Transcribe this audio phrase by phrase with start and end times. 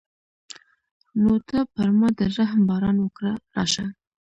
[1.21, 3.85] نو ته پر ما د رحم باران وکړه راشه.